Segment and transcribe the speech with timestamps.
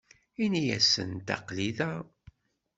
[0.43, 1.91] Ini-asent aql-i da.